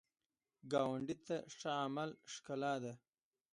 [0.71, 2.93] ګاونډي ته ښه عمل ښکلا ده